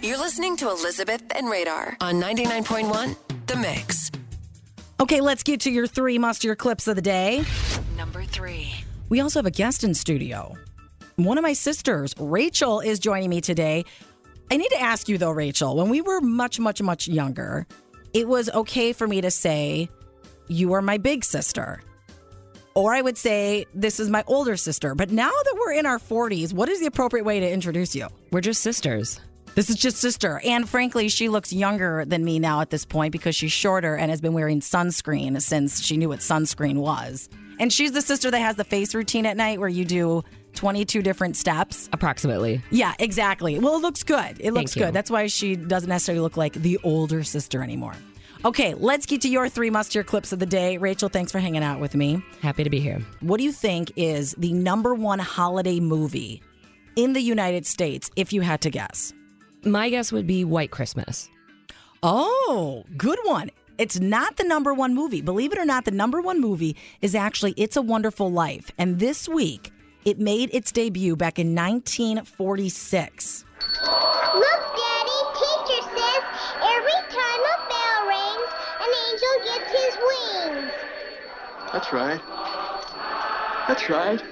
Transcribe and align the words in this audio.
You're 0.00 0.18
listening 0.18 0.56
to 0.58 0.70
Elizabeth 0.70 1.22
and 1.34 1.50
Radar 1.50 1.96
on 2.00 2.20
99.1 2.20 3.16
The 3.46 3.56
Mix. 3.56 4.12
Okay, 5.00 5.20
let's 5.20 5.42
get 5.42 5.62
to 5.62 5.72
your 5.72 5.88
three 5.88 6.18
must 6.18 6.44
your 6.44 6.54
clips 6.54 6.86
of 6.86 6.94
the 6.94 7.02
day. 7.02 7.44
Number 7.96 8.22
three. 8.22 8.72
We 9.08 9.20
also 9.20 9.40
have 9.40 9.46
a 9.46 9.50
guest 9.50 9.82
in 9.82 9.94
studio. 9.94 10.56
One 11.16 11.36
of 11.36 11.42
my 11.42 11.52
sisters, 11.52 12.14
Rachel, 12.16 12.78
is 12.78 13.00
joining 13.00 13.28
me 13.28 13.40
today. 13.40 13.84
I 14.52 14.56
need 14.56 14.68
to 14.68 14.80
ask 14.80 15.08
you 15.08 15.18
though, 15.18 15.32
Rachel, 15.32 15.76
when 15.76 15.88
we 15.88 16.00
were 16.00 16.20
much, 16.20 16.60
much, 16.60 16.80
much 16.80 17.08
younger, 17.08 17.66
it 18.14 18.28
was 18.28 18.48
okay 18.50 18.92
for 18.92 19.08
me 19.08 19.20
to 19.20 19.32
say, 19.32 19.88
You 20.46 20.74
are 20.74 20.82
my 20.82 20.98
big 20.98 21.24
sister. 21.24 21.80
Or 22.76 22.94
I 22.94 23.00
would 23.00 23.18
say, 23.18 23.66
This 23.74 23.98
is 23.98 24.10
my 24.10 24.22
older 24.28 24.56
sister. 24.56 24.94
But 24.94 25.10
now 25.10 25.30
that 25.30 25.56
we're 25.58 25.72
in 25.72 25.86
our 25.86 25.98
40s, 25.98 26.52
what 26.52 26.68
is 26.68 26.78
the 26.78 26.86
appropriate 26.86 27.24
way 27.24 27.40
to 27.40 27.50
introduce 27.50 27.96
you? 27.96 28.06
We're 28.30 28.42
just 28.42 28.62
sisters. 28.62 29.20
This 29.58 29.70
is 29.70 29.74
just 29.74 29.96
sister. 29.96 30.40
And 30.44 30.68
frankly, 30.68 31.08
she 31.08 31.28
looks 31.28 31.52
younger 31.52 32.04
than 32.04 32.24
me 32.24 32.38
now 32.38 32.60
at 32.60 32.70
this 32.70 32.84
point 32.84 33.10
because 33.10 33.34
she's 33.34 33.50
shorter 33.50 33.96
and 33.96 34.08
has 34.08 34.20
been 34.20 34.32
wearing 34.32 34.60
sunscreen 34.60 35.42
since 35.42 35.82
she 35.82 35.96
knew 35.96 36.10
what 36.10 36.20
sunscreen 36.20 36.76
was. 36.76 37.28
And 37.58 37.72
she's 37.72 37.90
the 37.90 38.00
sister 38.00 38.30
that 38.30 38.38
has 38.38 38.54
the 38.54 38.62
face 38.62 38.94
routine 38.94 39.26
at 39.26 39.36
night 39.36 39.58
where 39.58 39.68
you 39.68 39.84
do 39.84 40.22
22 40.54 41.02
different 41.02 41.36
steps. 41.36 41.90
Approximately. 41.92 42.62
Yeah, 42.70 42.94
exactly. 43.00 43.58
Well, 43.58 43.74
it 43.74 43.82
looks 43.82 44.04
good. 44.04 44.36
It 44.38 44.52
looks 44.52 44.76
good. 44.76 44.94
That's 44.94 45.10
why 45.10 45.26
she 45.26 45.56
doesn't 45.56 45.88
necessarily 45.88 46.20
look 46.20 46.36
like 46.36 46.52
the 46.52 46.78
older 46.84 47.24
sister 47.24 47.60
anymore. 47.60 47.94
Okay, 48.44 48.74
let's 48.74 49.06
get 49.06 49.22
to 49.22 49.28
your 49.28 49.48
three 49.48 49.70
must 49.70 49.92
hear 49.92 50.04
clips 50.04 50.30
of 50.30 50.38
the 50.38 50.46
day. 50.46 50.78
Rachel, 50.78 51.08
thanks 51.08 51.32
for 51.32 51.40
hanging 51.40 51.64
out 51.64 51.80
with 51.80 51.96
me. 51.96 52.22
Happy 52.42 52.62
to 52.62 52.70
be 52.70 52.78
here. 52.78 53.00
What 53.22 53.38
do 53.38 53.42
you 53.42 53.50
think 53.50 53.90
is 53.96 54.36
the 54.38 54.52
number 54.52 54.94
one 54.94 55.18
holiday 55.18 55.80
movie 55.80 56.44
in 56.94 57.12
the 57.12 57.20
United 57.20 57.66
States, 57.66 58.08
if 58.14 58.32
you 58.32 58.42
had 58.42 58.60
to 58.60 58.70
guess? 58.70 59.14
My 59.64 59.90
guess 59.90 60.12
would 60.12 60.26
be 60.26 60.44
White 60.44 60.70
Christmas. 60.70 61.28
Oh, 62.02 62.84
good 62.96 63.18
one. 63.24 63.50
It's 63.76 63.98
not 63.98 64.36
the 64.36 64.44
number 64.44 64.72
one 64.72 64.94
movie. 64.94 65.20
Believe 65.20 65.52
it 65.52 65.58
or 65.58 65.64
not, 65.64 65.84
the 65.84 65.90
number 65.90 66.20
one 66.20 66.40
movie 66.40 66.76
is 67.00 67.14
actually 67.14 67.52
It's 67.56 67.76
a 67.76 67.82
Wonderful 67.82 68.30
Life. 68.30 68.70
And 68.78 68.98
this 68.98 69.28
week, 69.28 69.72
it 70.04 70.18
made 70.18 70.50
its 70.52 70.72
debut 70.72 71.16
back 71.16 71.38
in 71.38 71.54
1946. 71.54 73.44
Look, 73.84 74.44
Daddy, 74.76 75.20
teacher 75.34 75.82
says 75.96 76.22
every 76.62 77.00
time 77.10 77.40
a 77.40 77.56
bell 77.68 78.06
rings, 78.06 78.50
an 78.80 78.90
angel 79.10 79.34
gets 79.44 79.70
his 79.72 79.96
wings. 80.08 80.72
That's 81.72 81.92
right. 81.92 82.20
That's 83.68 83.90
right. 83.90 84.22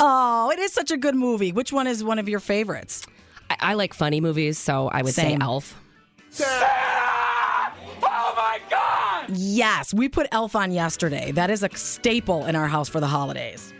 Oh, 0.00 0.50
it 0.50 0.58
is 0.60 0.72
such 0.72 0.90
a 0.90 0.96
good 0.96 1.14
movie. 1.14 1.52
Which 1.52 1.72
one 1.72 1.86
is 1.86 2.02
one 2.02 2.18
of 2.18 2.28
your 2.28 2.40
favorites? 2.40 3.06
I, 3.60 3.70
I 3.70 3.74
like 3.74 3.94
funny 3.94 4.20
movies, 4.20 4.58
so 4.58 4.88
I 4.88 5.02
would 5.02 5.14
Same. 5.14 5.38
say 5.38 5.44
Elf. 5.44 5.80
Sarah! 6.30 6.48
Oh 8.02 8.34
my 8.36 8.60
God! 8.70 9.30
Yes, 9.36 9.92
we 9.92 10.08
put 10.08 10.26
Elf 10.32 10.54
on 10.56 10.72
yesterday. 10.72 11.32
That 11.32 11.50
is 11.50 11.62
a 11.62 11.68
staple 11.76 12.44
in 12.46 12.56
our 12.56 12.68
house 12.68 12.88
for 12.88 13.00
the 13.00 13.06
holidays. 13.06 13.72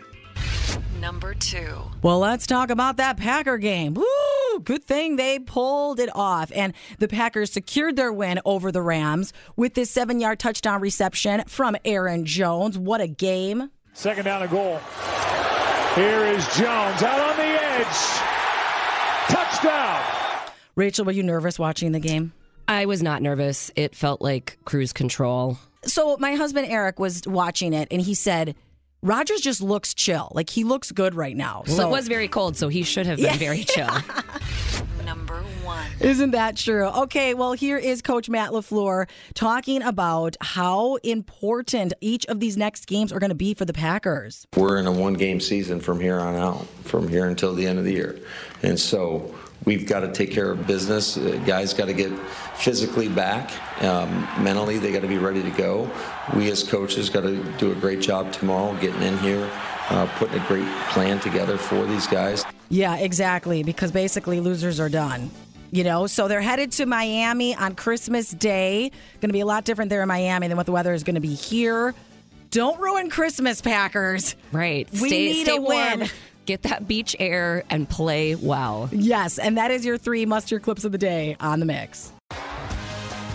Number 0.99 1.33
two. 1.33 1.77
Well, 2.01 2.19
let's 2.19 2.45
talk 2.45 2.69
about 2.69 2.97
that 2.97 3.17
Packer 3.17 3.57
game. 3.57 3.93
Woo! 3.93 4.05
Good 4.63 4.83
thing 4.83 5.15
they 5.15 5.39
pulled 5.39 5.99
it 5.99 6.09
off. 6.13 6.51
And 6.53 6.73
the 6.97 7.07
Packers 7.07 7.51
secured 7.51 7.95
their 7.95 8.11
win 8.11 8.41
over 8.43 8.71
the 8.71 8.81
Rams 8.81 9.31
with 9.55 9.75
this 9.75 9.89
seven 9.89 10.19
yard 10.19 10.39
touchdown 10.39 10.81
reception 10.81 11.43
from 11.47 11.77
Aaron 11.85 12.25
Jones. 12.25 12.77
What 12.77 12.99
a 12.99 13.07
game! 13.07 13.71
Second 13.93 14.25
down 14.25 14.41
and 14.41 14.51
goal. 14.51 14.79
Here 15.95 16.25
is 16.25 16.45
Jones 16.55 17.01
out 17.01 17.19
on 17.31 17.37
the 17.37 17.43
edge. 17.43 18.18
Touchdown. 19.61 20.51
Rachel, 20.75 21.05
were 21.05 21.11
you 21.11 21.23
nervous 21.23 21.59
watching 21.59 21.91
the 21.91 21.99
game? 21.99 22.33
I 22.67 22.85
was 22.85 23.01
not 23.01 23.21
nervous. 23.21 23.71
It 23.75 23.95
felt 23.95 24.21
like 24.21 24.57
cruise 24.63 24.93
control. 24.93 25.57
So, 25.83 26.17
my 26.17 26.35
husband 26.35 26.67
Eric 26.69 26.99
was 26.99 27.27
watching 27.27 27.73
it 27.73 27.87
and 27.91 28.01
he 28.01 28.13
said, 28.13 28.55
Rodgers 29.01 29.41
just 29.41 29.61
looks 29.61 29.93
chill. 29.93 30.31
Like 30.33 30.49
he 30.49 30.63
looks 30.63 30.91
good 30.91 31.15
right 31.15 31.35
now. 31.35 31.63
Well, 31.67 31.75
so, 31.77 31.87
it 31.87 31.91
was 31.91 32.07
very 32.07 32.27
cold, 32.27 32.57
so 32.57 32.67
he 32.67 32.83
should 32.83 33.05
have 33.05 33.17
been 33.17 33.37
very 33.37 33.63
chill. 33.63 33.89
Number 35.05 35.41
one. 35.63 35.87
Isn't 35.99 36.31
that 36.31 36.55
true? 36.57 36.85
Okay, 36.85 37.33
well, 37.33 37.53
here 37.53 37.77
is 37.77 38.01
Coach 38.01 38.29
Matt 38.29 38.51
LaFleur 38.51 39.09
talking 39.33 39.81
about 39.81 40.35
how 40.41 40.95
important 40.97 41.93
each 42.01 42.25
of 42.27 42.39
these 42.39 42.57
next 42.57 42.85
games 42.87 43.11
are 43.11 43.19
going 43.19 43.29
to 43.29 43.35
be 43.35 43.53
for 43.53 43.65
the 43.65 43.73
Packers. 43.73 44.45
We're 44.55 44.77
in 44.77 44.85
a 44.85 44.91
one 44.91 45.13
game 45.13 45.39
season 45.39 45.79
from 45.79 45.99
here 45.99 46.19
on 46.19 46.35
out, 46.35 46.67
from 46.83 47.07
here 47.07 47.25
until 47.25 47.55
the 47.55 47.65
end 47.65 47.79
of 47.79 47.85
the 47.85 47.93
year. 47.93 48.19
And 48.61 48.79
so 48.79 49.33
we've 49.69 49.85
got 49.85 49.99
to 49.99 50.11
take 50.11 50.31
care 50.31 50.49
of 50.49 50.65
business. 50.65 51.15
Uh, 51.15 51.39
guys 51.45 51.75
got 51.75 51.85
to 51.85 51.93
get 51.93 52.11
physically 52.55 53.07
back. 53.07 53.51
Um, 53.83 54.27
mentally, 54.43 54.79
they 54.79 54.91
got 54.91 55.03
to 55.03 55.07
be 55.07 55.19
ready 55.19 55.43
to 55.43 55.51
go. 55.51 55.87
We 56.35 56.49
as 56.49 56.63
coaches 56.63 57.07
got 57.07 57.21
to 57.21 57.43
do 57.59 57.71
a 57.71 57.75
great 57.75 58.01
job 58.01 58.33
tomorrow 58.33 58.75
getting 58.81 59.03
in 59.03 59.15
here, 59.19 59.47
uh, 59.91 60.07
putting 60.17 60.41
a 60.41 60.47
great 60.47 60.67
plan 60.89 61.19
together 61.19 61.55
for 61.55 61.85
these 61.85 62.07
guys. 62.07 62.43
Yeah, 62.69 62.97
exactly, 62.97 63.61
because 63.61 63.91
basically 63.91 64.39
losers 64.39 64.79
are 64.79 64.89
done. 64.89 65.29
You 65.69 65.83
know, 65.83 66.07
so 66.07 66.27
they're 66.27 66.41
headed 66.41 66.71
to 66.73 66.87
Miami 66.87 67.53
on 67.53 67.75
Christmas 67.75 68.31
Day. 68.31 68.89
Going 69.21 69.29
to 69.29 69.33
be 69.33 69.41
a 69.41 69.45
lot 69.45 69.65
different 69.65 69.89
there 69.89 70.01
in 70.01 70.07
Miami 70.07 70.47
than 70.47 70.57
what 70.57 70.65
the 70.65 70.71
weather 70.71 70.95
is 70.95 71.03
going 71.03 71.13
to 71.13 71.21
be 71.21 71.35
here. 71.35 71.93
Don't 72.49 72.79
ruin 72.79 73.11
Christmas, 73.11 73.61
Packers. 73.61 74.35
Right. 74.51 74.89
We 74.91 75.09
stay, 75.09 75.25
need 75.27 75.43
stay 75.43 75.57
a 75.57 75.61
warm. 75.61 75.99
win. 75.99 76.09
Get 76.49 76.63
that 76.63 76.87
beach 76.87 77.15
air 77.19 77.63
and 77.69 77.87
play 77.87 78.33
well. 78.33 78.89
Yes, 78.91 79.37
and 79.37 79.55
that 79.59 79.69
is 79.69 79.85
your 79.85 79.99
three 79.99 80.25
must 80.25 80.49
hear 80.49 80.59
clips 80.59 80.83
of 80.83 80.91
the 80.91 80.97
day 80.97 81.37
on 81.39 81.59
the 81.59 81.65
mix. 81.67 82.11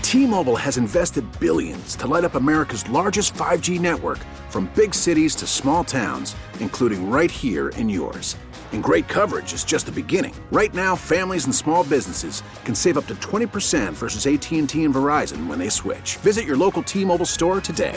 T-Mobile 0.02 0.56
has 0.56 0.78
invested 0.78 1.25
billions 1.38 1.94
to 1.94 2.08
light 2.08 2.25
up 2.25 2.34
America's 2.34 2.88
largest 2.88 3.34
5G 3.34 3.78
network 3.78 4.19
from 4.50 4.69
big 4.75 4.92
cities 4.92 5.36
to 5.36 5.47
small 5.47 5.84
towns, 5.84 6.34
including 6.58 7.08
right 7.08 7.30
here 7.30 7.69
in 7.69 7.88
yours. 7.88 8.36
And 8.72 8.82
great 8.82 9.06
coverage 9.06 9.52
is 9.52 9.62
just 9.62 9.86
the 9.86 9.92
beginning. 9.92 10.34
Right 10.50 10.75
now, 10.75 10.96
families 10.96 11.44
and 11.44 11.54
small 11.54 11.84
businesses 11.84 12.42
can 12.64 12.75
save 12.75 12.98
up 12.98 13.06
to 13.06 13.14
20% 13.16 13.92
versus 13.92 14.26
AT&T 14.26 14.58
and 14.58 14.92
Verizon 14.92 15.46
when 15.46 15.60
they 15.60 15.69
switch. 15.69 16.16
Visit 16.16 16.46
your 16.46 16.56
local 16.56 16.82
T-Mobile 16.82 17.26
store 17.26 17.60
today. 17.60 17.96